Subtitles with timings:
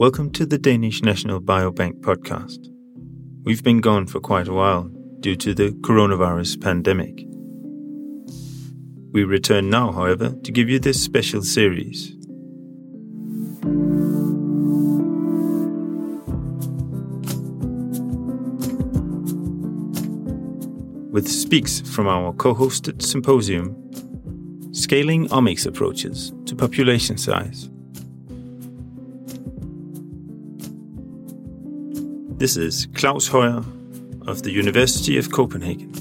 [0.00, 2.68] Welcome to the Danish National Biobank podcast.
[3.44, 4.84] We've been gone for quite a while
[5.20, 7.26] due to the coronavirus pandemic.
[9.12, 12.16] We return now, however, to give you this special series.
[21.12, 23.76] With speaks from our co hosted symposium,
[24.72, 27.68] Scaling Omics Approaches to Population Size.
[32.40, 33.62] This is Klaus Høyer
[34.26, 35.92] of the University of Copenhagen.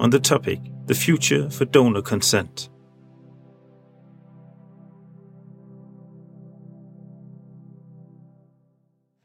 [0.00, 2.68] On the topic, the future for donor consent.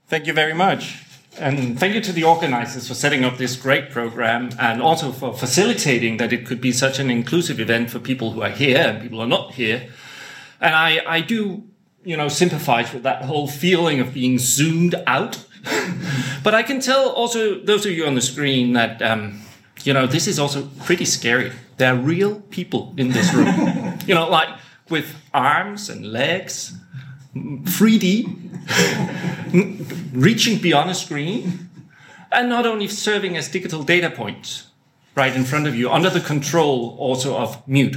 [0.05, 0.99] Thank you very much.
[1.39, 5.33] And thank you to the organizers for setting up this great program and also for
[5.33, 9.01] facilitating that it could be such an inclusive event for people who are here and
[9.01, 9.89] people who are not here.
[10.61, 11.63] And I, I do,
[12.03, 15.45] you know, sympathize with that whole feeling of being zoomed out.
[16.43, 19.41] but I can tell also those of you on the screen that, um,
[19.83, 21.51] you know, this is also pretty scary.
[21.77, 24.49] There are real people in this room, you know, like
[24.89, 26.73] with arms and legs,
[27.35, 28.29] 3D,
[30.13, 31.69] reaching beyond a screen,
[32.31, 34.67] and not only serving as digital data points
[35.15, 37.95] right in front of you under the control also of mute.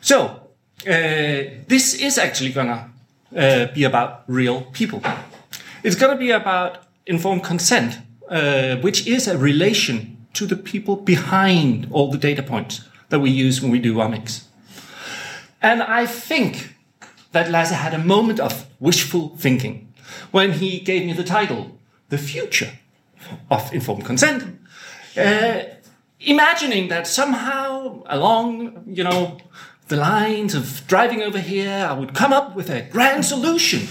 [0.00, 0.39] So
[0.86, 2.90] uh, this is actually gonna
[3.36, 5.02] uh, be about real people.
[5.82, 11.88] It's gonna be about informed consent, uh, which is a relation to the people behind
[11.90, 14.44] all the data points that we use when we do omics.
[15.60, 16.74] And I think
[17.32, 19.92] that Lasse had a moment of wishful thinking
[20.30, 22.72] when he gave me the title, The Future
[23.50, 24.58] of Informed Consent.
[25.16, 25.62] Uh,
[26.20, 29.38] imagining that somehow along, you know,
[29.90, 33.88] the lines of driving over here, I would come up with a grand solution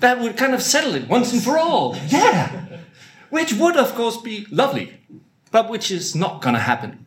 [0.00, 1.96] that would kind of settle it once and for all.
[2.08, 2.66] Yeah.
[3.28, 4.98] Which would, of course, be lovely,
[5.50, 7.04] but which is not going to happen.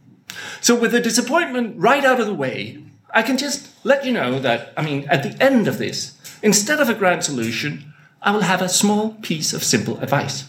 [0.62, 4.40] So, with the disappointment right out of the way, I can just let you know
[4.40, 8.42] that, I mean, at the end of this, instead of a grand solution, I will
[8.42, 10.48] have a small piece of simple advice.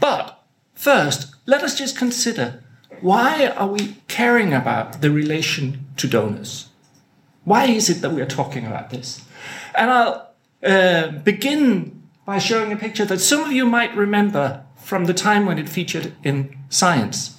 [0.00, 0.42] But
[0.72, 2.61] first, let us just consider
[3.02, 6.68] why are we caring about the relation to donors?
[7.44, 9.24] Why is it that we are talking about this?
[9.74, 10.30] And I'll
[10.62, 15.46] uh, begin by showing a picture that some of you might remember from the time
[15.46, 17.38] when it featured in Science.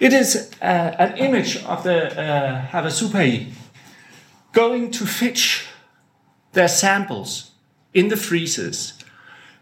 [0.00, 0.64] It is uh,
[0.98, 3.52] an image of the uh, Havasupai
[4.52, 5.66] going to fetch
[6.52, 7.52] their samples
[7.94, 8.94] in the freezers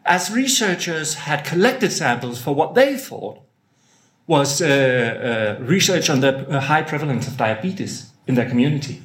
[0.05, 3.44] as researchers had collected samples for what they thought
[4.26, 9.02] was uh, uh, research on the uh, high prevalence of diabetes in their community.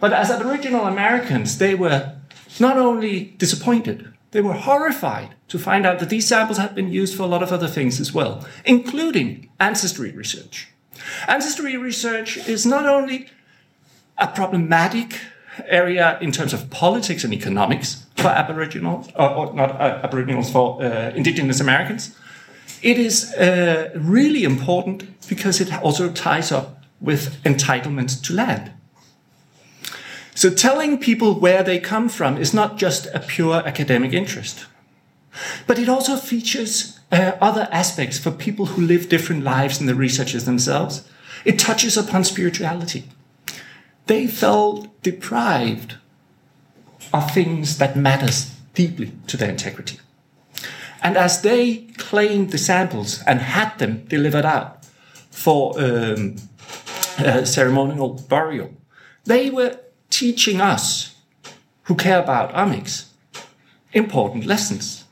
[0.00, 2.14] But as Aboriginal Americans, they were
[2.60, 7.16] not only disappointed, they were horrified to find out that these samples had been used
[7.16, 10.68] for a lot of other things as well, including ancestry research.
[11.26, 13.28] Ancestry research is not only
[14.18, 15.20] a problematic
[15.66, 20.82] area in terms of politics and economics for Aboriginals, or, or not uh, Aboriginals, for
[20.82, 22.16] uh, Indigenous Americans,
[22.82, 28.72] it is uh, really important because it also ties up with entitlements to land.
[30.34, 34.66] So telling people where they come from is not just a pure academic interest,
[35.66, 39.94] but it also features uh, other aspects for people who live different lives than the
[39.94, 41.08] researchers themselves.
[41.44, 43.04] It touches upon spirituality.
[44.06, 45.96] They felt deprived
[47.12, 49.98] of things that matters deeply to their integrity.
[51.02, 54.82] And as they claimed the samples and had them delivered out
[55.30, 56.36] for um,
[57.44, 58.70] ceremonial burial,
[59.24, 61.14] they were teaching us,
[61.82, 63.08] who care about omics,
[63.92, 65.04] important lessons.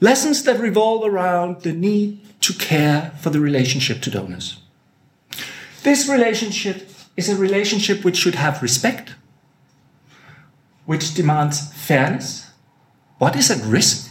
[0.00, 4.60] Lessons that revolve around the need to care for the relationship to donors.
[5.84, 9.14] This relationship is a relationship which should have respect,
[10.84, 12.50] which demands fairness.
[13.18, 14.07] What is at risk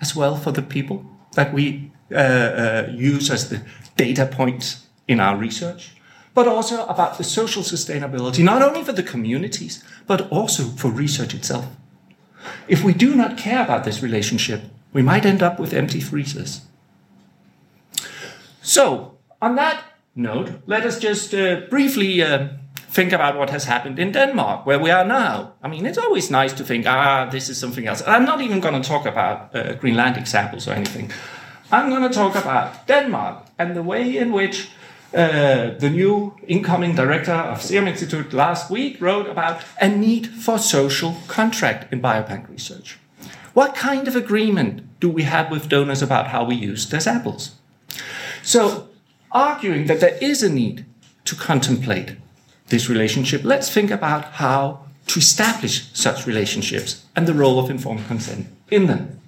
[0.00, 1.04] as well for the people
[1.34, 3.62] that we uh, uh, use as the
[3.96, 5.96] data points in our research,
[6.34, 11.34] but also about the social sustainability, not only for the communities, but also for research
[11.34, 11.66] itself.
[12.68, 14.62] If we do not care about this relationship,
[14.92, 16.62] we might end up with empty freezers.
[18.62, 19.84] So, on that
[20.14, 22.48] note, let us just uh, briefly uh,
[22.98, 25.52] think about what has happened in Denmark, where we are now.
[25.62, 28.02] I mean, it's always nice to think, ah, this is something else.
[28.06, 31.12] I'm not even going to talk about uh, Greenlandic samples or anything.
[31.70, 34.56] I'm going to talk about Denmark and the way in which
[35.14, 40.58] uh, the new incoming director of Serum Institute last week wrote about a need for
[40.58, 42.98] social contract in biobank research.
[43.54, 47.54] What kind of agreement do we have with donors about how we use their samples?
[48.42, 48.88] So,
[49.30, 50.84] arguing that there is a need
[51.24, 52.16] to contemplate
[52.68, 58.06] this relationship, let's think about how to establish such relationships and the role of informed
[58.06, 59.20] consent in them.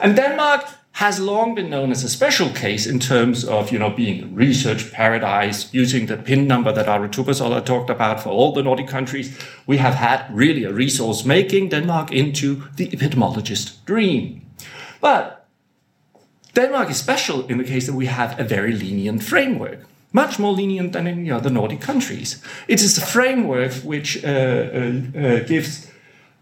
[0.00, 3.90] And Denmark has long been known as a special case in terms of, you know,
[3.90, 8.52] being a research paradise, using the PIN number that Aru Tupasola talked about for all
[8.52, 9.36] the Nordic countries.
[9.66, 14.42] We have had really a resource making Denmark into the epidemiologist dream.
[15.00, 15.46] But
[16.54, 20.52] Denmark is special in the case that we have a very lenient framework, much more
[20.52, 22.42] lenient than in the other Nordic countries.
[22.68, 24.32] It is a framework which uh, uh,
[25.18, 25.90] uh, gives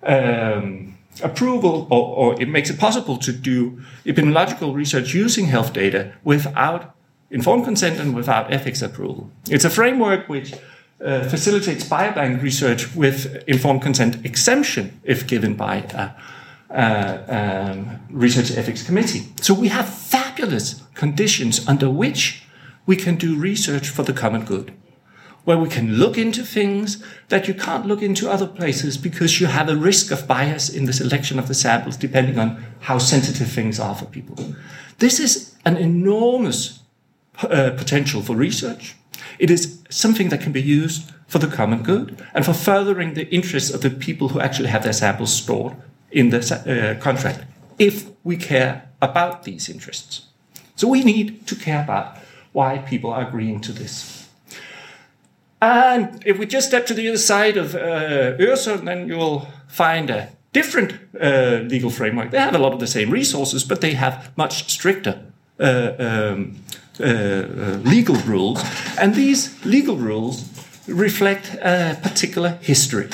[0.02, 6.12] um, approval or, or, it makes it possible to do epidemiological research using health data
[6.22, 6.94] without
[7.30, 9.30] informed consent and without ethics approval.
[9.50, 10.54] It's a framework which
[11.04, 16.10] uh, facilitates biobank research with informed consent exemption if given by a,
[16.70, 19.24] a um, research ethics committee.
[19.40, 22.44] So we have fabulous conditions under which
[22.88, 24.73] we can do research for the common good
[25.44, 29.46] where we can look into things that you can't look into other places because you
[29.46, 33.50] have a risk of bias in the selection of the samples depending on how sensitive
[33.50, 34.37] things are for people.
[34.99, 36.81] This is an enormous
[37.43, 38.94] uh, potential for research.
[39.38, 43.29] It is something that can be used for the common good and for furthering the
[43.29, 45.75] interests of the people who actually have their samples stored
[46.11, 47.44] in the uh, contract
[47.79, 50.26] if we care about these interests.
[50.76, 52.19] So we need to care about
[52.58, 54.28] why people are agreeing to this.
[55.60, 58.37] And if we just step to the other side of uh,
[58.84, 62.31] then you'll find a different uh, legal framework.
[62.31, 65.14] They have a lot of the same resources, but they have much stricter
[65.60, 66.56] uh, um,
[67.00, 68.61] uh, uh, legal rules.
[69.00, 70.44] And these legal rules
[70.88, 73.08] reflect a particular history.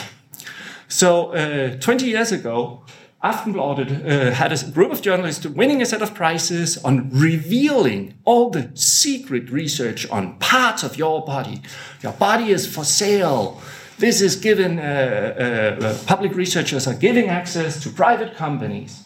[0.88, 2.82] So, uh, 20 years ago,
[3.24, 8.50] Aftonbladet uh, had a group of journalists winning a set of prizes on revealing all
[8.50, 11.62] the secret research on parts of your body.
[12.02, 13.62] Your body is for sale.
[13.98, 19.04] This is given, uh, uh, uh public researchers are giving access to private companies.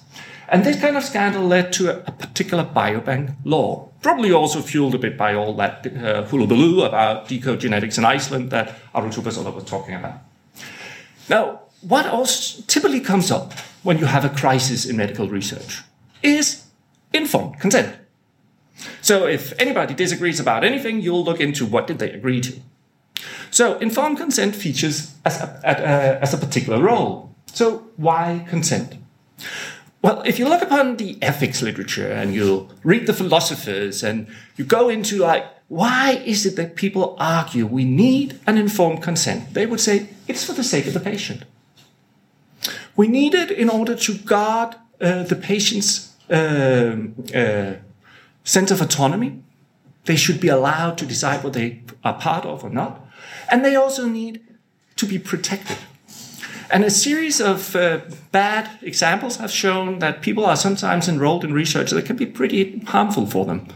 [0.48, 4.94] And this kind of scandal led to a, a particular biobank law, probably also fueled
[4.94, 9.54] a bit by all that uh, hullabaloo about decode genetics in Iceland that Aru Tupasola
[9.54, 10.18] was talking about.
[11.28, 15.82] Now, what else typically comes up when you have a crisis in medical research
[16.22, 16.64] is
[17.12, 17.96] informed consent.
[19.00, 22.60] So if anybody disagrees about anything, you'll look into what did they agree to.
[23.50, 27.34] So informed consent features as a, a, uh, as a particular role.
[27.52, 28.94] So why consent?
[30.00, 34.64] Well, if you look upon the ethics literature and you read the philosophers and you
[34.64, 39.54] go into like, why is it that people argue we need an informed consent?
[39.54, 41.44] They would say it's for the sake of the patient.
[42.98, 47.74] We need it in order to guard uh, the patient's um, uh,
[48.42, 49.40] sense of autonomy.
[50.06, 53.06] They should be allowed to decide what they are part of or not.
[53.52, 54.40] And they also need
[54.96, 55.76] to be protected.
[56.72, 58.00] And a series of uh,
[58.32, 62.80] bad examples have shown that people are sometimes enrolled in research that can be pretty
[62.80, 63.68] harmful for them.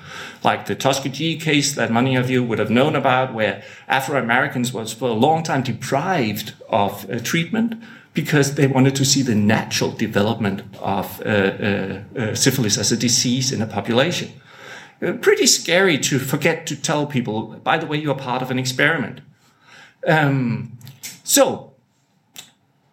[0.43, 4.73] Like the Tuskegee case that many of you would have known about, where Afro Americans
[4.73, 7.81] was for a long time deprived of uh, treatment
[8.15, 12.97] because they wanted to see the natural development of uh, uh, uh, syphilis as a
[12.97, 14.31] disease in a population.
[15.03, 18.59] Uh, pretty scary to forget to tell people, by the way, you're part of an
[18.59, 19.21] experiment.
[20.07, 20.79] Um,
[21.25, 21.73] so,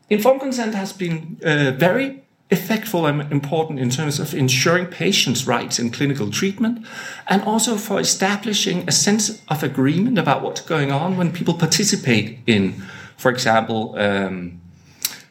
[0.09, 5.77] informed consent has been uh, very effective and important in terms of ensuring patients' rights
[5.77, 6.83] in clinical treatment
[7.27, 12.39] and also for establishing a sense of agreement about what's going on when people participate
[12.47, 12.73] in,
[13.17, 14.59] for example, um,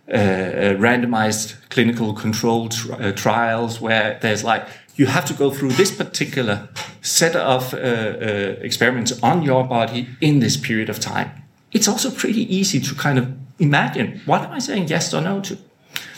[0.09, 6.69] randomized clinical controlled uh, trials where there's like you have to go through this particular
[7.03, 11.31] set of uh, uh, experiments on your body in this period of time.
[11.73, 15.41] It's also pretty easy to kind of imagine what am I saying yes or no
[15.43, 15.59] to?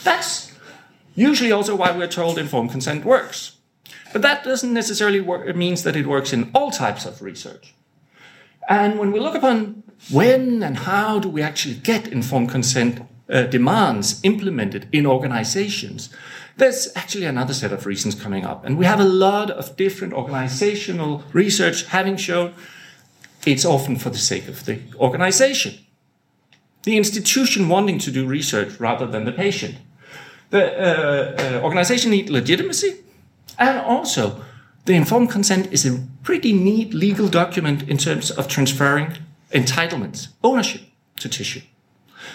[0.02, 0.52] That's
[1.14, 3.56] usually also why we're told informed consent works.
[4.12, 7.74] But that doesn't necessarily work, it means that it works in all types of research.
[8.68, 13.42] And when we look upon when and how do we actually get informed consent uh,
[13.44, 16.10] demands implemented in organizations,
[16.56, 18.64] there's actually another set of reasons coming up.
[18.64, 22.54] And we have a lot of different organizational research having shown
[23.46, 25.74] it's often for the sake of the organization.
[26.82, 29.76] The institution wanting to do research rather than the patient.
[30.50, 32.96] The uh, uh, organization need legitimacy
[33.58, 34.42] and also
[34.84, 39.18] the informed consent is a pretty neat legal document in terms of transferring
[39.52, 40.82] entitlements, ownership
[41.20, 41.60] to tissue.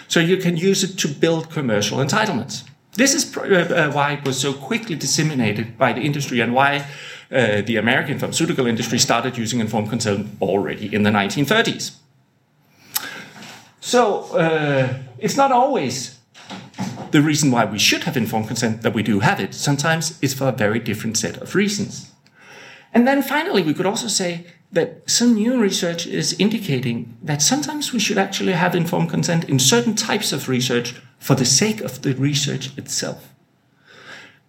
[0.08, 2.64] So you can use it to build commercial entitlements.
[2.92, 6.86] This is uh, uh, why it was so quickly disseminated by the industry and why
[7.30, 11.96] uh, the American pharmaceutical industry started using informed consent already in the 1930s.
[13.80, 16.18] So uh, it's not always
[17.10, 19.54] the reason why we should have informed consent that we do have it.
[19.54, 22.12] Sometimes it's for a very different set of reasons.
[22.92, 24.46] And then finally, we could also say
[24.76, 29.58] that some new research is indicating that sometimes we should actually have informed consent in
[29.58, 33.32] certain types of research for the sake of the research itself.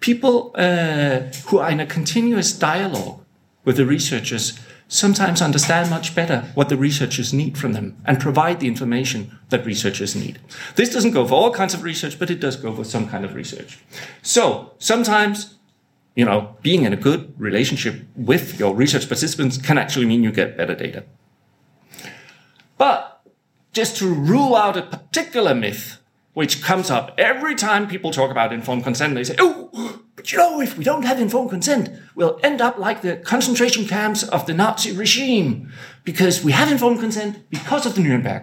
[0.02, 3.24] People uh, who are in a continuous dialogue
[3.64, 8.60] with the researchers sometimes understand much better what the researchers need from them and provide
[8.60, 10.40] the information that researchers need.
[10.76, 13.24] This doesn't go for all kinds of research, but it does go for some kind
[13.24, 13.80] of research.
[14.22, 15.57] So sometimes
[16.18, 20.32] you know, being in a good relationship with your research participants can actually mean you
[20.32, 21.04] get better data.
[22.80, 23.22] But
[23.72, 26.00] just to rule out a particular myth,
[26.34, 30.40] which comes up every time people talk about informed consent, they say, oh, but you
[30.40, 34.48] know, if we don't have informed consent, we'll end up like the concentration camps of
[34.48, 35.72] the Nazi regime
[36.04, 38.42] because we have informed consent because of the Nuremberg.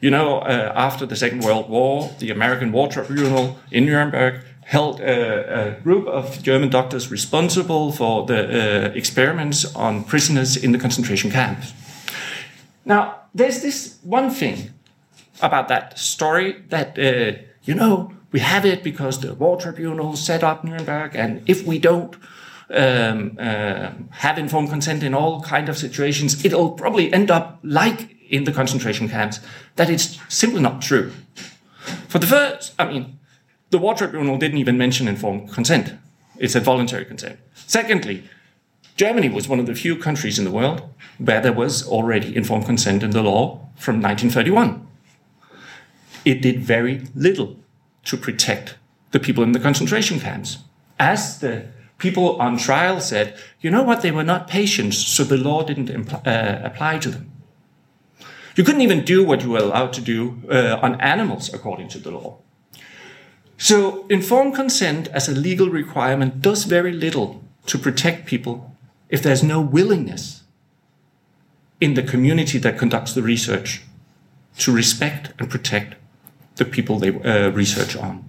[0.00, 5.00] You know, uh, after the Second World War, the American War Tribunal in Nuremberg held
[5.00, 10.78] a, a, group of German doctors responsible for the uh, experiments on prisoners in the
[10.78, 11.72] concentration camps.
[12.84, 14.74] Now, there's this one thing
[15.40, 20.44] about that story that, uh, you know, we have it because the War Tribunal set
[20.44, 22.14] up Nuremberg, and if we don't
[22.68, 28.14] um, uh, have informed consent in all kind of situations, it'll probably end up like
[28.28, 29.40] in the concentration camps.
[29.76, 31.12] That it's simply not true.
[32.08, 33.17] For the first, I mean,
[33.70, 35.94] the War Tribunal didn't even mention informed consent.
[36.38, 37.38] It said voluntary consent.
[37.54, 38.24] Secondly,
[38.96, 40.82] Germany was one of the few countries in the world
[41.18, 44.86] where there was already informed consent in the law from 1931.
[46.24, 47.56] It did very little
[48.04, 48.76] to protect
[49.12, 50.58] the people in the concentration camps.
[50.98, 51.66] As the
[51.98, 55.88] people on trial said, you know what, they were not patients, so the law didn't
[55.88, 57.30] impl- uh, apply to them.
[58.56, 61.98] You couldn't even do what you were allowed to do uh, on animals according to
[61.98, 62.38] the law.
[63.60, 68.76] So, informed consent as a legal requirement does very little to protect people
[69.08, 70.44] if there's no willingness
[71.80, 73.82] in the community that conducts the research
[74.58, 75.96] to respect and protect
[76.54, 78.24] the people they uh, research on.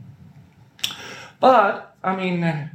[1.40, 2.70] But, I mean, uh,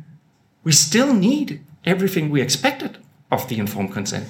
[0.62, 2.98] we still need everything we expected
[3.32, 4.28] of the informed consent.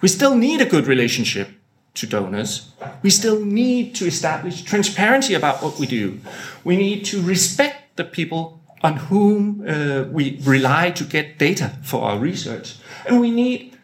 [0.00, 1.50] We still need a good relationship
[1.98, 2.70] to donors,
[3.02, 6.20] we still need to establish transparency about what we do.
[6.64, 12.02] We need to respect the people on whom uh, we rely to get data for
[12.02, 12.76] our research.
[13.06, 13.76] And we need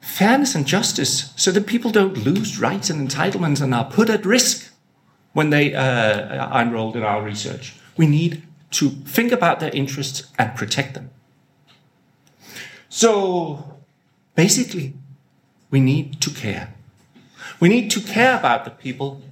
[0.00, 4.24] fairness and justice so that people don't lose rights and entitlements and are put at
[4.26, 4.72] risk
[5.32, 7.74] when they uh, are enrolled in our research.
[7.96, 11.10] We need to think about their interests and protect them.
[12.88, 13.78] So
[14.34, 14.94] basically,
[15.70, 16.74] we need to care.
[17.60, 19.22] We need to care about the people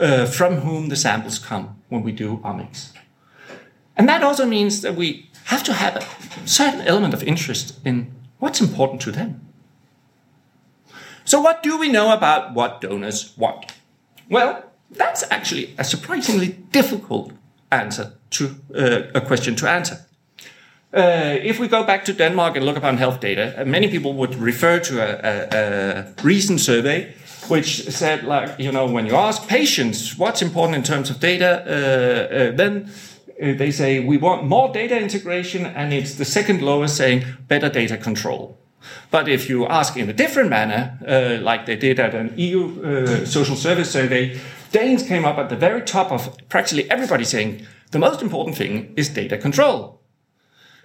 [0.00, 2.92] uh, from whom the samples come when we do omics.
[3.96, 8.12] And that also means that we have to have a certain element of interest in
[8.38, 9.40] what's important to them.
[11.24, 13.72] So, what do we know about what donors want?
[14.28, 17.32] Well, that's actually a surprisingly difficult
[17.70, 20.06] answer to uh, a question to answer.
[20.92, 24.36] Uh, if we go back to Denmark and look upon health data, many people would
[24.36, 27.12] refer to a, a, a recent survey
[27.48, 31.62] which said like you know when you ask patients what's important in terms of data,
[31.66, 32.90] uh, uh, then
[33.42, 37.68] uh, they say we want more data integration, and it's the second lowest saying better
[37.68, 38.58] data control.
[39.10, 42.82] But if you ask in a different manner, uh, like they did at an EU
[42.82, 44.38] uh, social service survey,
[44.72, 48.92] Danes came up at the very top of practically everybody saying the most important thing
[48.96, 50.00] is data control.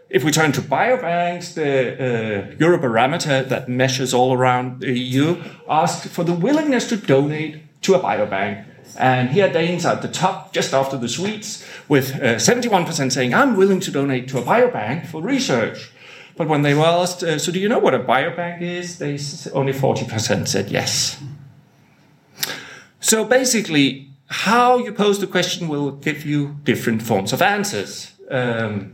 [0.09, 6.07] If we turn to biobanks, the uh, Eurobarometer that measures all around the EU asked
[6.07, 8.65] for the willingness to donate to a biobank.
[8.97, 13.35] And here Danes are at the top, just after the Swedes, with uh, 71% saying,
[13.35, 15.91] I'm willing to donate to a biobank for research.
[16.35, 18.97] But when they were asked, uh, so do you know what a biobank is?
[18.97, 19.19] They
[19.53, 21.21] only 40% said yes.
[22.99, 28.13] So basically, how you pose the question will give you different forms of answers.
[28.31, 28.93] Um,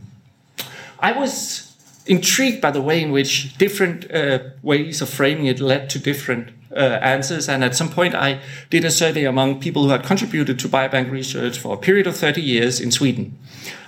[1.06, 1.72] I was
[2.06, 6.48] intrigued by the way in which different uh, ways of framing it led to different
[6.72, 7.48] uh, answers.
[7.48, 11.12] And at some point, I did a survey among people who had contributed to biobank
[11.12, 13.38] research for a period of 30 years in Sweden.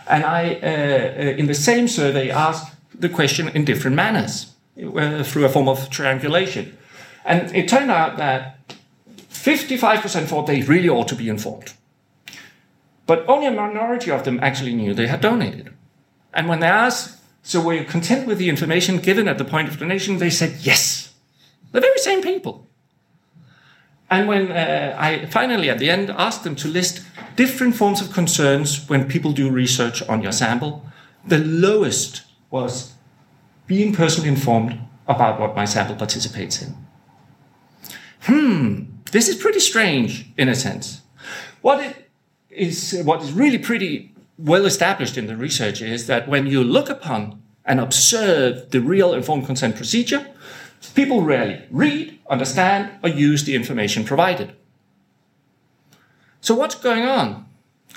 [0.06, 5.24] And I, uh, uh in the same survey, asked the question in different manners uh,
[5.24, 6.78] through a form of triangulation.
[7.24, 8.58] And it turned out that
[9.30, 11.72] 55% thought they really ought to be informed.
[13.06, 15.74] But only a minority of them actually knew they had donated.
[16.32, 19.68] And when they asked, so were you content with the information given at the point
[19.68, 20.18] of donation?
[20.18, 21.14] They said yes.
[21.72, 22.66] The very same people.
[24.10, 27.04] And when uh, I finally, at the end, asked them to list
[27.36, 30.84] different forms of concerns when people do research on your sample,
[31.26, 32.94] the lowest was
[33.66, 36.74] being personally informed about what my sample participates in.
[38.22, 41.02] Hmm, this is pretty strange in a sense.
[41.60, 42.10] What it
[42.50, 46.88] is, what is really pretty well established in the research is that when you look
[46.88, 50.26] upon and observe the real informed consent procedure,
[50.94, 54.52] people rarely read, understand, or use the information provided.
[56.40, 57.46] So what's going on?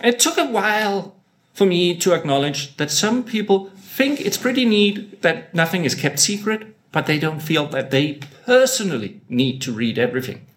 [0.03, 1.15] It took a while
[1.53, 6.19] for me to acknowledge that some people think it's pretty neat that nothing is kept
[6.19, 10.47] secret, but they don't feel that they personally need to read everything.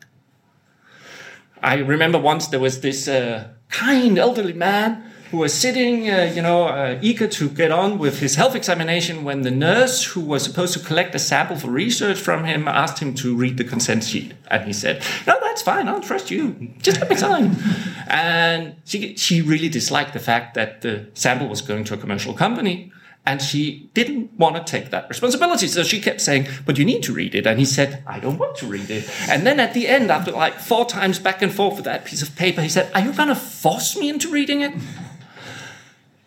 [1.63, 6.41] I remember once there was this uh, kind elderly man who was sitting, uh, you
[6.41, 10.45] know, uh, eager to get on with his health examination when the nurse who was
[10.45, 14.05] supposed to collect a sample for research from him asked him to read the consent
[14.05, 14.33] sheet.
[14.49, 15.89] And he said, No, that's fine.
[15.89, 16.71] I'll trust you.
[16.79, 17.57] Just let me sign.
[18.07, 22.33] and she, she really disliked the fact that the sample was going to a commercial
[22.33, 22.93] company.
[23.27, 25.67] And she didn't want to take that responsibility.
[25.67, 27.47] So she kept saying, but you need to read it.
[27.47, 29.11] And he said, I don't want to read it.
[29.29, 32.23] And then at the end, after like four times back and forth with that piece
[32.23, 34.75] of paper, he said, are you going to force me into reading it?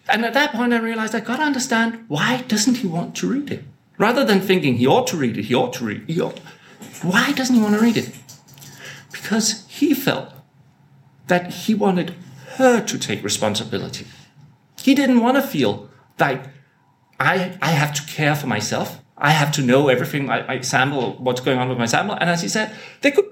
[0.09, 3.29] And at that point, I realized I got to understand why doesn't he want to
[3.29, 3.63] read it?
[3.97, 6.19] Rather than thinking he ought to read it, he ought to read it.
[6.21, 6.39] Ought,
[7.01, 8.11] why doesn't he want to read it?
[9.11, 10.33] Because he felt
[11.27, 12.15] that he wanted
[12.55, 14.05] her to take responsibility.
[14.81, 16.45] He didn't want to feel like
[17.19, 19.01] I, I have to care for myself.
[19.17, 22.15] I have to know everything, my, my sample, what's going on with my sample.
[22.15, 23.25] And as he said, they could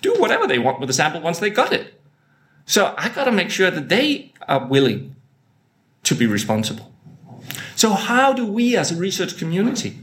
[0.00, 2.00] do whatever they want with the sample once they got it.
[2.66, 5.14] So I got to make sure that they are willing
[6.04, 6.92] to be responsible.
[7.76, 9.98] So, how do we as a research community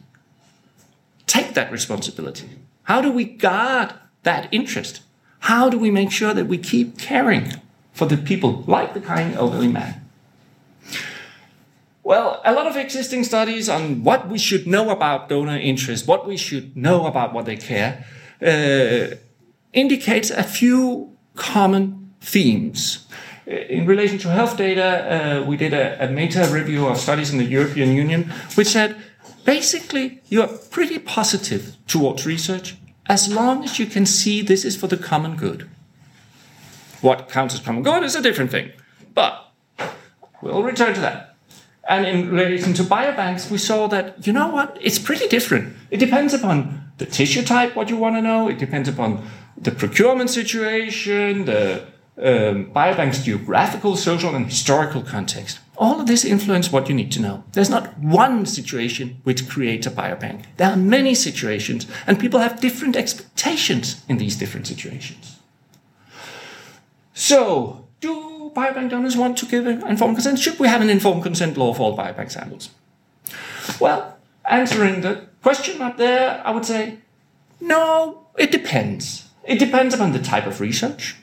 [1.27, 2.49] take that responsibility?
[2.83, 5.01] How do we guard that interest?
[5.39, 7.53] How do we make sure that we keep caring
[7.93, 10.01] for the people like the kind elderly man?
[12.03, 16.27] Well, a lot of existing studies on what we should know about donor interest, what
[16.27, 18.03] we should know about what they care,
[18.41, 19.15] uh,
[19.73, 23.05] indicates a few common themes
[23.49, 27.39] in relation to health data, uh, we did a, a meta review of studies in
[27.39, 28.95] the European Union, which said
[29.43, 34.85] basically you're pretty positive towards research as long as you can see this is for
[34.85, 35.67] the common good.
[37.01, 38.71] What counts as common good is a different thing,
[39.15, 39.51] but
[40.43, 41.35] we'll return to that.
[41.87, 45.75] And in relation to biobanks, we saw that, you know what, it's pretty different.
[45.89, 49.71] It depends upon the tissue type, what you want to know, it depends upon the
[49.71, 51.87] procurement situation, the
[52.21, 55.59] um, biobank's geographical, social, and historical context.
[55.77, 57.43] All of this influence what you need to know.
[57.53, 60.43] There's not one situation which creates a biobank.
[60.57, 65.37] There are many situations, and people have different expectations in these different situations.
[67.13, 70.39] So, do biobank donors want to give informed consent?
[70.39, 72.69] Should we have an informed consent law for all biobank samples?
[73.79, 76.97] Well, answering the question up there, I would say,
[77.61, 79.29] no, it depends.
[79.45, 81.15] It depends upon the type of research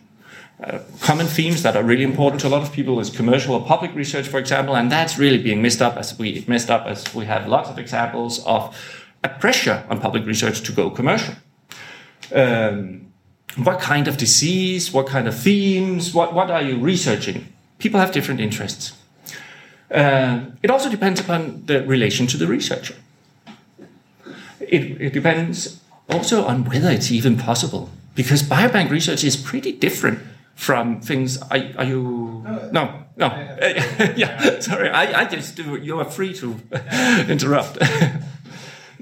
[0.62, 3.64] uh, common themes that are really important to a lot of people is commercial or
[3.66, 7.14] public research, for example, and that's really being messed up as we messed up as
[7.14, 8.74] we have lots of examples of
[9.22, 11.34] a pressure on public research to go commercial.
[12.34, 13.12] Um,
[13.56, 17.52] what kind of disease, what kind of themes, what, what are you researching?
[17.78, 18.92] People have different interests.
[19.90, 22.94] Uh, it also depends upon the relation to the researcher.
[24.60, 30.18] It, it depends also on whether it's even possible, because biobank research is pretty different
[30.56, 31.40] from things.
[31.40, 32.42] Are, are you?
[32.72, 33.26] No, no.
[34.16, 34.88] yeah, sorry.
[34.88, 35.76] I, I just do.
[35.76, 36.60] You are free to
[37.28, 37.78] interrupt.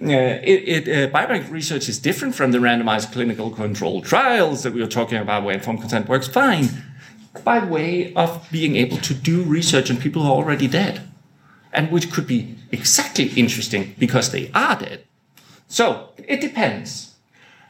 [0.03, 0.09] Uh,
[0.43, 4.81] it, it, uh, biobank research is different from the randomized clinical control trials that we
[4.81, 6.69] were talking about where informed consent works fine
[7.45, 11.01] by way of being able to do research on people who are already dead
[11.73, 15.05] and which could be exactly interesting because they are dead.
[15.69, 17.14] So it depends.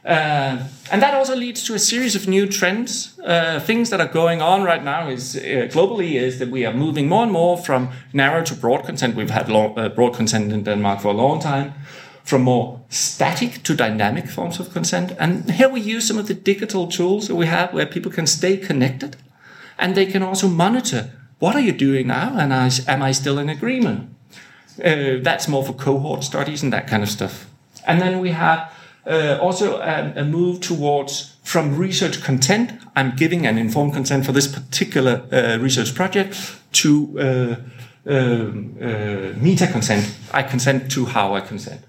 [0.05, 3.19] Uh, and that also leads to a series of new trends.
[3.19, 6.73] Uh, things that are going on right now is uh, globally is that we are
[6.73, 9.15] moving more and more from narrow to broad consent.
[9.15, 11.73] We've had long, uh, broad consent in Denmark for a long time,
[12.23, 15.13] from more static to dynamic forms of consent.
[15.17, 18.27] And here we use some of the digital tools that we have where people can
[18.27, 19.17] stay connected,
[19.79, 23.49] and they can also monitor what are you doing now, and am I still in
[23.49, 24.09] agreement?
[24.83, 27.47] Uh, that's more for cohort studies and that kind of stuff.
[27.87, 28.71] And then we have
[29.07, 32.71] uh, also a, a, move towards from research content.
[32.95, 36.35] I'm giving an informed consent for this particular uh, research project
[36.73, 37.55] to uh,
[38.07, 38.85] um, uh,
[39.37, 40.15] meta consent.
[40.31, 41.81] I consent to how I consent.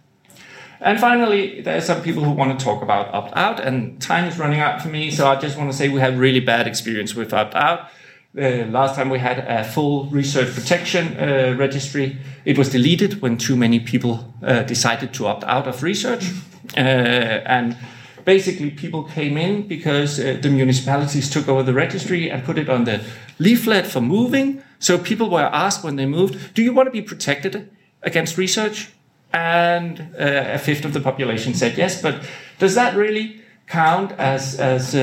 [0.81, 4.27] And finally, there are some people who want to talk about opt out, and time
[4.27, 6.67] is running out for me, so I just want to say we had really bad
[6.67, 7.91] experience with opt out.
[8.37, 12.19] Uh, last time we had a full research protection uh, registry.
[12.45, 16.33] It was deleted when too many people uh, decided to opt out of research.
[16.77, 17.79] Uh, and
[18.27, 22.69] basically, people came in because uh, the municipalities took over the registry and put it
[22.69, 23.01] on the
[23.39, 24.63] leaflet for moving.
[24.81, 27.71] So people were asked when they moved, Do you want to be protected
[28.03, 28.93] against research?
[29.33, 32.01] And a fifth of the population said yes.
[32.01, 32.23] But
[32.59, 34.95] does that really count as, as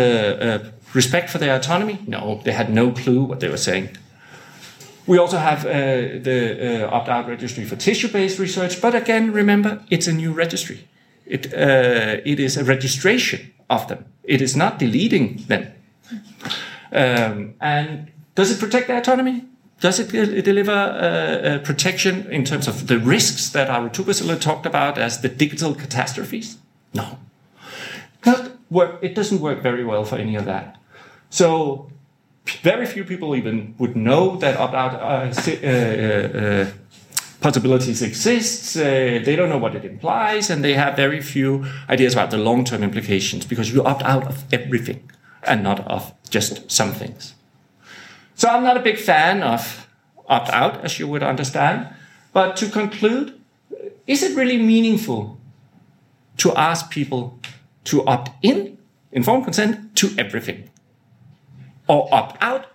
[0.93, 1.99] Respect for their autonomy?
[2.07, 3.89] No, they had no clue what they were saying.
[5.07, 5.69] We also have uh,
[6.21, 10.87] the uh, opt-out registry for tissue-based research, but again, remember, it's a new registry.
[11.25, 14.05] It, uh, it is a registration of them.
[14.23, 15.73] It is not deleting them.
[16.91, 19.45] Um, and does it protect their autonomy?
[19.81, 24.97] Does it deliver uh, protection in terms of the risks that Ari Tubasila talked about
[24.97, 26.57] as the digital catastrophes?
[26.93, 27.17] No.
[28.73, 30.77] Work, it doesn't work very well for any of that.
[31.29, 31.89] So
[32.61, 35.31] very few people even would know that opt-out uh,
[35.63, 36.71] uh, uh,
[37.41, 38.77] possibilities exist.
[38.77, 38.81] Uh,
[39.27, 42.83] they don't know what it implies, and they have very few ideas about the long-term
[42.83, 45.09] implications because you opt out of everything
[45.43, 47.35] and not of just some things.
[48.35, 49.87] So I'm not a big fan of
[50.27, 51.87] opt-out, as you would understand.
[52.33, 53.39] But to conclude,
[54.07, 55.37] is it really meaningful
[56.37, 57.39] to ask people
[57.85, 58.77] to opt in,
[59.11, 60.69] informed consent, to everything?
[61.87, 62.67] or opt out,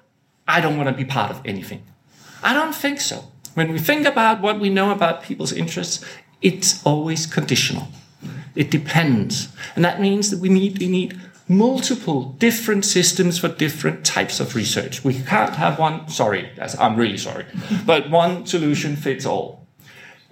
[0.47, 1.83] I don't want to be part of anything.
[2.43, 3.25] I don't think so.
[3.55, 6.05] When we think about what we know about people's interests,
[6.41, 7.89] it's always conditional.
[8.55, 9.49] It depends.
[9.75, 14.55] And that means that we need, we need multiple different systems for different types of
[14.55, 15.05] research.
[15.05, 17.47] We can't have one, sorry, I'm really sorry,
[17.87, 19.67] but one solution fits all.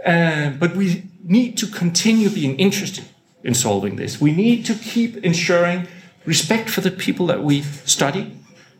[0.04, 3.04] Uh, but we need to continue being interested
[3.46, 4.20] in solving this.
[4.20, 5.86] We need to keep ensuring
[6.24, 8.36] respect for the people that we study,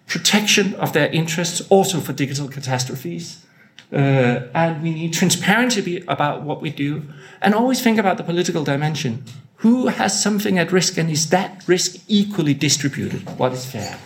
[0.09, 3.47] protection of their interests also for digital catastrophes.
[3.93, 7.05] Uh, and we need transparency about what we do
[7.41, 9.23] and always think about the political dimension.
[9.59, 13.39] Who has something at risk and is that risk equally distributed?
[13.39, 13.97] What is fair?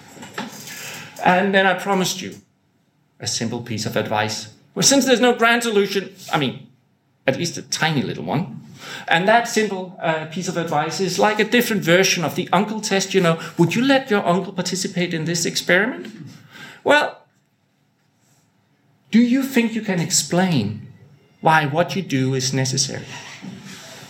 [1.25, 2.35] And then I promised you
[3.19, 4.53] a simple piece of advice.
[4.75, 6.69] Well, since there's no grand solution, I mean,
[7.27, 8.60] at least a tiny little one,
[9.09, 12.81] and that simple uh, piece of advice is like a different version of the uncle
[12.81, 13.15] test.
[13.15, 16.09] You know, would you let your uncle participate in this experiment?
[16.85, 17.21] Well,
[19.11, 20.87] do you think you can explain
[21.41, 23.07] why what you do is necessary?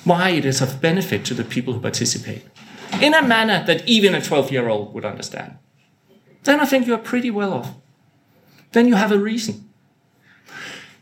[0.04, 2.44] Why it is of benefit to the people who participate?
[3.00, 5.56] In a manner that even a 12 year old would understand.
[6.44, 7.74] Then I think you're pretty well off.
[8.72, 9.68] Then you have a reason.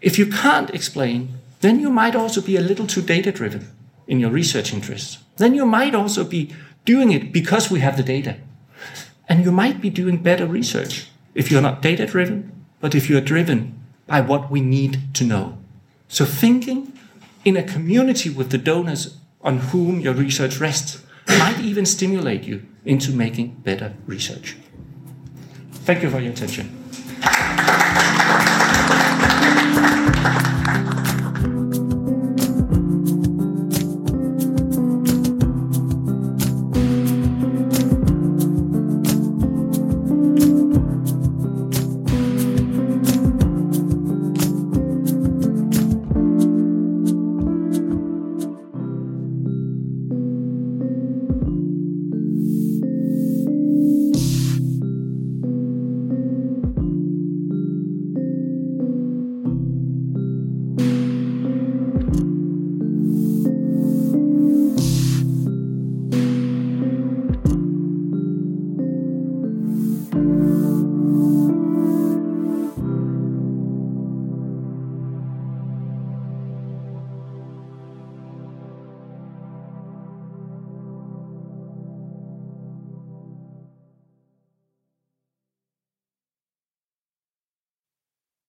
[0.01, 3.69] If you can't explain, then you might also be a little too data driven
[4.07, 5.19] in your research interests.
[5.37, 8.37] Then you might also be doing it because we have the data.
[9.29, 13.21] And you might be doing better research if you're not data driven, but if you're
[13.21, 15.59] driven by what we need to know.
[16.09, 16.93] So thinking
[17.45, 22.67] in a community with the donors on whom your research rests might even stimulate you
[22.85, 24.57] into making better research.
[25.85, 26.78] Thank you for your attention.